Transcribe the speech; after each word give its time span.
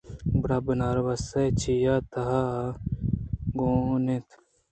گُڑا 0.41 0.57
بناربس 0.65 1.23
چیا 1.59 1.95
تہا 2.11 2.41
گون 3.57 4.05
اِنت 4.11 4.27